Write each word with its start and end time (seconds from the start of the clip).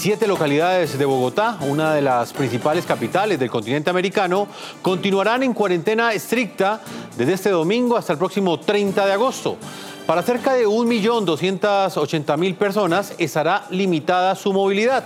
Siete 0.00 0.26
localidades 0.26 0.96
de 0.96 1.04
Bogotá, 1.04 1.58
una 1.60 1.92
de 1.92 2.00
las 2.00 2.32
principales 2.32 2.86
capitales 2.86 3.38
del 3.38 3.50
continente 3.50 3.90
americano, 3.90 4.48
continuarán 4.80 5.42
en 5.42 5.52
cuarentena 5.52 6.14
estricta 6.14 6.80
desde 7.18 7.34
este 7.34 7.50
domingo 7.50 7.98
hasta 7.98 8.14
el 8.14 8.18
próximo 8.18 8.58
30 8.58 9.04
de 9.04 9.12
agosto. 9.12 9.58
Para 10.06 10.22
cerca 10.22 10.54
de 10.54 10.66
1.280.000 10.66 12.56
personas 12.56 13.12
estará 13.18 13.66
limitada 13.68 14.34
su 14.36 14.54
movilidad. 14.54 15.04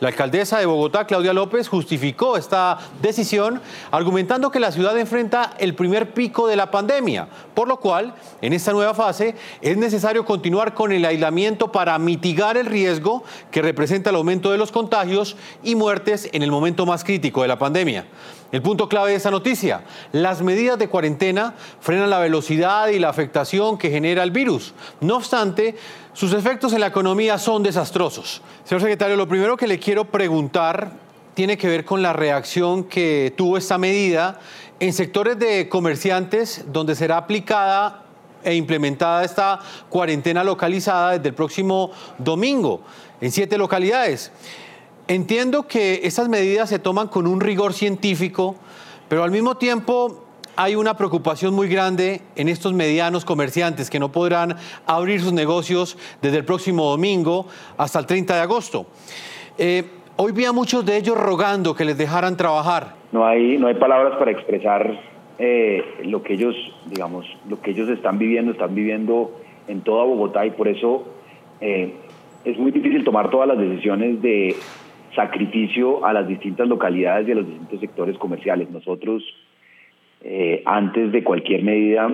La 0.00 0.08
alcaldesa 0.08 0.58
de 0.58 0.66
Bogotá, 0.66 1.06
Claudia 1.06 1.32
López, 1.32 1.68
justificó 1.68 2.36
esta 2.36 2.78
decisión 3.00 3.60
argumentando 3.90 4.50
que 4.50 4.60
la 4.60 4.72
ciudad 4.72 4.98
enfrenta 4.98 5.52
el 5.58 5.74
primer 5.74 6.12
pico 6.12 6.46
de 6.46 6.56
la 6.56 6.70
pandemia, 6.70 7.28
por 7.54 7.68
lo 7.68 7.78
cual 7.78 8.14
en 8.40 8.52
esta 8.52 8.72
nueva 8.72 8.94
fase 8.94 9.34
es 9.60 9.76
necesario 9.76 10.24
continuar 10.24 10.74
con 10.74 10.92
el 10.92 11.04
aislamiento 11.04 11.72
para 11.72 11.98
mitigar 11.98 12.56
el 12.56 12.66
riesgo 12.66 13.24
que 13.50 13.62
representa 13.62 14.10
el 14.10 14.16
aumento 14.16 14.50
de 14.50 14.58
los 14.58 14.72
contagios 14.72 15.36
y 15.62 15.74
muertes 15.74 16.28
en 16.32 16.42
el 16.42 16.50
momento 16.50 16.86
más 16.86 17.04
crítico 17.04 17.42
de 17.42 17.48
la 17.48 17.58
pandemia. 17.58 18.06
El 18.52 18.62
punto 18.62 18.88
clave 18.88 19.10
de 19.10 19.16
esta 19.16 19.32
noticia, 19.32 19.82
las 20.12 20.40
medidas 20.40 20.78
de 20.78 20.88
cuarentena 20.88 21.54
frenan 21.80 22.08
la 22.08 22.20
velocidad 22.20 22.86
y 22.86 23.00
la 23.00 23.08
afectación 23.08 23.78
que 23.78 23.90
genera 23.90 24.22
el 24.22 24.30
virus. 24.30 24.74
No 25.00 25.16
obstante, 25.16 25.74
sus 26.14 26.32
efectos 26.32 26.72
en 26.72 26.80
la 26.80 26.86
economía 26.86 27.38
son 27.38 27.64
desastrosos. 27.64 28.40
Señor 28.64 28.80
secretario, 28.80 29.16
lo 29.16 29.26
primero 29.26 29.56
que 29.56 29.66
le 29.66 29.80
quiero 29.80 30.04
preguntar 30.04 30.92
tiene 31.34 31.58
que 31.58 31.66
ver 31.66 31.84
con 31.84 32.02
la 32.02 32.12
reacción 32.12 32.84
que 32.84 33.34
tuvo 33.36 33.58
esta 33.58 33.78
medida 33.78 34.38
en 34.78 34.92
sectores 34.92 35.36
de 35.40 35.68
comerciantes 35.68 36.66
donde 36.72 36.94
será 36.94 37.16
aplicada 37.16 38.04
e 38.44 38.54
implementada 38.54 39.24
esta 39.24 39.58
cuarentena 39.88 40.44
localizada 40.44 41.12
desde 41.12 41.30
el 41.30 41.34
próximo 41.34 41.90
domingo 42.18 42.82
en 43.20 43.32
siete 43.32 43.58
localidades. 43.58 44.30
Entiendo 45.08 45.66
que 45.66 46.02
estas 46.04 46.28
medidas 46.28 46.68
se 46.68 46.78
toman 46.78 47.08
con 47.08 47.26
un 47.26 47.40
rigor 47.40 47.74
científico, 47.74 48.54
pero 49.08 49.24
al 49.24 49.32
mismo 49.32 49.56
tiempo 49.56 50.23
hay 50.56 50.76
una 50.76 50.96
preocupación 50.96 51.54
muy 51.54 51.68
grande 51.68 52.20
en 52.36 52.48
estos 52.48 52.72
medianos 52.72 53.24
comerciantes 53.24 53.90
que 53.90 53.98
no 53.98 54.12
podrán 54.12 54.56
abrir 54.86 55.20
sus 55.20 55.32
negocios 55.32 55.98
desde 56.22 56.38
el 56.38 56.44
próximo 56.44 56.90
domingo 56.90 57.46
hasta 57.76 57.98
el 57.98 58.06
30 58.06 58.34
de 58.34 58.40
agosto. 58.40 58.86
Eh, 59.58 59.84
hoy 60.16 60.32
vi 60.32 60.44
a 60.44 60.52
muchos 60.52 60.84
de 60.84 60.96
ellos 60.96 61.16
rogando 61.16 61.74
que 61.74 61.84
les 61.84 61.98
dejaran 61.98 62.36
trabajar. 62.36 62.94
No 63.12 63.26
hay, 63.26 63.58
no 63.58 63.66
hay 63.66 63.74
palabras 63.74 64.16
para 64.18 64.30
expresar 64.30 65.00
eh, 65.38 65.82
lo 66.04 66.22
que 66.22 66.34
ellos, 66.34 66.54
digamos, 66.86 67.26
lo 67.48 67.60
que 67.60 67.72
ellos 67.72 67.88
están 67.88 68.18
viviendo, 68.18 68.52
están 68.52 68.74
viviendo 68.74 69.32
en 69.66 69.80
toda 69.80 70.04
Bogotá 70.04 70.46
y 70.46 70.50
por 70.50 70.68
eso 70.68 71.04
eh, 71.60 71.94
es 72.44 72.58
muy 72.58 72.70
difícil 72.70 73.04
tomar 73.04 73.30
todas 73.30 73.48
las 73.48 73.58
decisiones 73.58 74.20
de 74.22 74.56
sacrificio 75.14 76.04
a 76.04 76.12
las 76.12 76.26
distintas 76.26 76.68
localidades 76.68 77.28
y 77.28 77.32
a 77.32 77.34
los 77.36 77.46
distintos 77.46 77.80
sectores 77.80 78.18
comerciales. 78.18 78.70
Nosotros, 78.70 79.22
eh, 80.24 80.62
antes 80.64 81.12
de 81.12 81.22
cualquier 81.22 81.62
medida, 81.62 82.10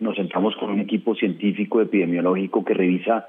nos 0.00 0.16
sentamos 0.16 0.56
con 0.56 0.70
un 0.70 0.80
equipo 0.80 1.14
científico 1.14 1.80
epidemiológico 1.80 2.64
que 2.64 2.74
revisa 2.74 3.28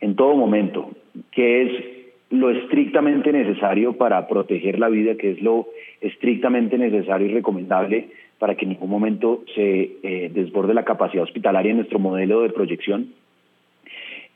en 0.00 0.16
todo 0.16 0.34
momento 0.34 0.90
qué 1.30 1.62
es 1.62 1.84
lo 2.30 2.50
estrictamente 2.50 3.32
necesario 3.32 3.92
para 3.92 4.26
proteger 4.26 4.78
la 4.78 4.88
vida, 4.88 5.16
qué 5.16 5.30
es 5.32 5.42
lo 5.42 5.68
estrictamente 6.00 6.78
necesario 6.78 7.28
y 7.28 7.34
recomendable 7.34 8.08
para 8.40 8.56
que 8.56 8.64
en 8.64 8.70
ningún 8.70 8.90
momento 8.90 9.44
se 9.54 9.98
eh, 10.02 10.30
desborde 10.32 10.74
la 10.74 10.84
capacidad 10.84 11.22
hospitalaria 11.24 11.70
en 11.70 11.76
nuestro 11.78 11.98
modelo 11.98 12.42
de 12.42 12.50
proyección. 12.50 13.12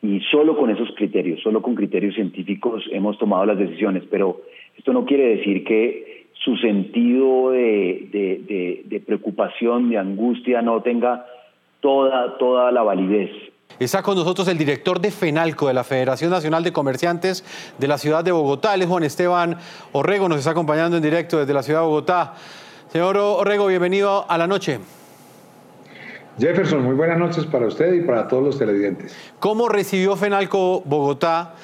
Y 0.03 0.21
solo 0.31 0.57
con 0.57 0.71
esos 0.71 0.95
criterios, 0.95 1.41
solo 1.41 1.63
con 1.63 1.75
criterios 1.75 2.15
científicos 2.15 2.85
hemos 2.93 3.19
tomado 3.19 3.47
las 3.47 3.59
decisiones, 3.59 4.03
pero 4.11 4.43
esto 4.77 4.93
no 4.93 5.07
quiere 5.07 5.37
decir 5.37 5.65
que 5.65 6.04
su 6.45 6.57
sentido 6.57 7.51
de, 7.51 9.03
preocupación, 9.07 9.89
de 9.89 9.99
angustia 9.99 10.61
no 10.61 10.83
tenga 10.83 11.27
toda, 11.81 12.37
toda 12.39 12.71
la 12.71 12.83
validez. 12.83 13.31
Está 13.79 14.03
con 14.03 14.17
nosotros 14.17 14.47
el 14.49 14.59
director 14.59 15.01
de 15.01 15.11
FENALCO, 15.11 15.69
de 15.69 15.75
la 15.75 15.85
Federación 15.85 16.31
Nacional 16.31 16.63
de 16.63 16.73
Comerciantes 16.73 17.45
de 17.79 17.89
la 17.89 17.99
ciudad 17.99 18.23
de 18.23 18.31
Bogotá. 18.31 18.75
Él 18.75 18.83
es 18.83 18.89
Juan 18.89 19.03
Esteban 19.03 19.57
Orrego, 19.93 20.29
nos 20.29 20.39
está 20.39 20.51
acompañando 20.51 20.97
en 20.97 21.03
directo 21.03 21.39
desde 21.39 21.55
la 21.55 21.63
ciudad 21.63 21.81
de 21.81 21.87
Bogotá. 21.87 22.35
Señor 22.89 23.17
Orrego, 23.17 23.67
bienvenido 23.67 24.27
a 24.29 24.39
la 24.39 24.47
noche. 24.47 24.79
Jefferson, 26.39 26.83
muy 26.85 26.95
buenas 26.95 27.19
noches 27.19 27.47
para 27.47 27.67
usted 27.67 27.95
y 27.95 28.01
para 28.03 28.29
todos 28.29 28.45
los 28.45 28.59
televidentes. 28.59 29.17
¿Cómo 29.39 29.69
recibió 29.69 30.15
FENALCO 30.15 30.83
Bogotá 30.85 31.55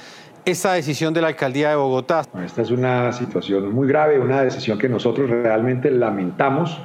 esta 0.44 0.72
decisión 0.72 1.14
de 1.14 1.20
la 1.20 1.28
alcaldía 1.28 1.70
de 1.70 1.76
Bogotá? 1.76 2.22
Esta 2.44 2.62
es 2.62 2.70
una 2.70 3.12
situación 3.12 3.72
muy 3.72 3.88
grave, 3.88 4.18
una 4.18 4.42
decisión 4.42 4.78
que 4.78 4.88
nosotros 4.88 5.28
realmente 5.28 5.90
lamentamos. 5.90 6.80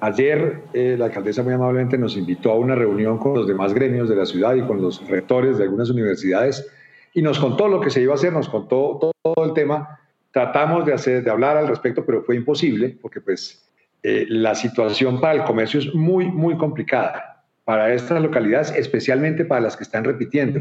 Ayer 0.00 0.64
eh, 0.72 0.96
la 0.98 1.06
alcaldesa 1.06 1.42
muy 1.42 1.54
amablemente 1.54 1.96
nos 1.96 2.16
invitó 2.16 2.52
a 2.52 2.56
una 2.56 2.74
reunión 2.74 3.18
con 3.18 3.34
los 3.34 3.46
demás 3.46 3.72
gremios 3.72 4.08
de 4.08 4.16
la 4.16 4.26
ciudad 4.26 4.54
y 4.54 4.62
con 4.62 4.80
los 4.82 5.06
rectores 5.08 5.58
de 5.58 5.64
algunas 5.64 5.90
universidades 5.90 6.70
y 7.14 7.22
nos 7.22 7.38
contó 7.38 7.68
lo 7.68 7.80
que 7.80 7.90
se 7.90 8.02
iba 8.02 8.12
a 8.12 8.16
hacer, 8.16 8.32
nos 8.32 8.48
contó 8.48 8.98
todo, 9.22 9.44
el 9.44 9.54
tema. 9.54 10.00
Tratamos 10.32 10.84
de, 10.84 10.92
hacer, 10.92 11.22
de 11.22 11.30
hablar 11.30 11.56
al 11.56 11.68
respecto, 11.68 12.04
pero 12.04 12.22
fue 12.24 12.36
imposible 12.36 12.98
porque 13.00 13.20
pues 13.20 13.64
eh, 14.02 14.26
la 14.28 14.54
situación 14.54 15.20
para 15.20 15.34
el 15.34 15.44
comercio 15.44 15.80
es 15.80 15.94
muy, 15.94 16.26
muy 16.26 16.58
complicada 16.58 17.44
para 17.64 17.94
estas 17.94 18.20
localidades, 18.20 18.72
especialmente 18.76 19.44
para 19.44 19.62
las 19.62 19.76
que 19.76 19.84
están 19.84 20.04
repitiendo. 20.04 20.60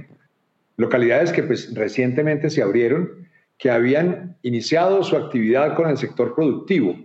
Localidades 0.77 1.31
que 1.31 1.43
pues, 1.43 1.73
recientemente 1.73 2.49
se 2.49 2.61
abrieron, 2.61 3.27
que 3.57 3.69
habían 3.69 4.37
iniciado 4.41 5.03
su 5.03 5.15
actividad 5.15 5.75
con 5.75 5.89
el 5.89 5.97
sector 5.97 6.35
productivo, 6.35 6.95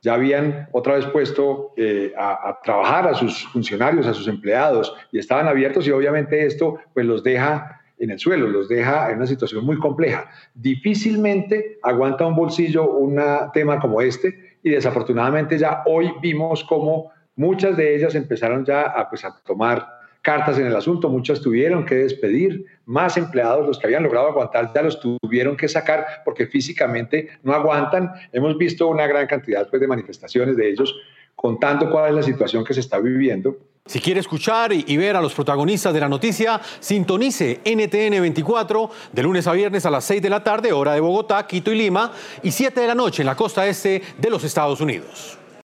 ya 0.00 0.14
habían 0.14 0.68
otra 0.72 0.94
vez 0.94 1.06
puesto 1.06 1.72
eh, 1.76 2.12
a, 2.16 2.50
a, 2.50 2.60
trabajar 2.62 3.08
a 3.08 3.14
sus 3.14 3.48
funcionarios, 3.48 4.06
a 4.06 4.14
sus 4.14 4.28
empleados, 4.28 4.94
y 5.10 5.18
estaban 5.18 5.48
abiertos 5.48 5.86
y 5.86 5.90
obviamente 5.90 6.46
esto 6.46 6.78
pues 6.94 7.04
los 7.04 7.24
deja 7.24 7.78
en 7.98 8.10
el 8.10 8.18
suelo, 8.18 8.46
los 8.46 8.68
deja 8.68 9.10
en 9.10 9.16
una 9.16 9.26
situación 9.26 9.64
muy 9.64 9.76
compleja. 9.78 10.30
Difícilmente 10.54 11.78
aguanta 11.82 12.26
un 12.26 12.36
bolsillo 12.36 12.90
un 12.90 13.20
tema 13.52 13.80
como 13.80 14.00
este, 14.00 14.58
y 14.62 14.70
desafortunadamente 14.70 15.58
ya 15.58 15.82
hoy 15.86 16.12
vimos 16.20 16.64
cómo 16.64 17.10
muchas 17.36 17.76
de 17.76 17.96
ellas 17.96 18.14
empezaron 18.14 18.64
ya 18.64 18.82
a, 18.82 19.08
pues, 19.08 19.24
a 19.24 19.34
tomar 19.44 19.86
cartas 20.28 20.58
en 20.58 20.66
el 20.66 20.76
asunto, 20.76 21.08
muchas 21.08 21.40
tuvieron 21.40 21.86
que 21.86 21.94
despedir, 21.94 22.66
más 22.84 23.16
empleados, 23.16 23.66
los 23.66 23.78
que 23.78 23.86
habían 23.86 24.02
logrado 24.02 24.28
aguantar, 24.28 24.70
ya 24.74 24.82
los 24.82 25.00
tuvieron 25.00 25.56
que 25.56 25.68
sacar 25.68 26.04
porque 26.22 26.46
físicamente 26.46 27.30
no 27.42 27.54
aguantan. 27.54 28.12
Hemos 28.30 28.58
visto 28.58 28.88
una 28.88 29.06
gran 29.06 29.26
cantidad 29.26 29.66
pues, 29.70 29.80
de 29.80 29.88
manifestaciones 29.88 30.54
de 30.54 30.68
ellos 30.68 30.94
contando 31.34 31.90
cuál 31.90 32.10
es 32.10 32.14
la 32.16 32.22
situación 32.22 32.62
que 32.62 32.74
se 32.74 32.80
está 32.80 32.98
viviendo. 32.98 33.56
Si 33.86 34.00
quiere 34.00 34.20
escuchar 34.20 34.70
y 34.70 34.96
ver 34.98 35.16
a 35.16 35.22
los 35.22 35.32
protagonistas 35.32 35.94
de 35.94 36.00
la 36.00 36.10
noticia, 36.10 36.60
sintonice 36.78 37.62
NTN 37.64 38.20
24 38.20 38.90
de 39.10 39.22
lunes 39.22 39.46
a 39.46 39.52
viernes 39.52 39.86
a 39.86 39.90
las 39.90 40.04
6 40.04 40.20
de 40.20 40.28
la 40.28 40.44
tarde, 40.44 40.74
hora 40.74 40.92
de 40.92 41.00
Bogotá, 41.00 41.46
Quito 41.46 41.72
y 41.72 41.78
Lima, 41.78 42.12
y 42.42 42.50
7 42.50 42.78
de 42.78 42.86
la 42.86 42.94
noche 42.94 43.22
en 43.22 43.26
la 43.26 43.34
costa 43.34 43.66
este 43.66 44.02
de 44.18 44.28
los 44.28 44.44
Estados 44.44 44.82
Unidos. 44.82 45.38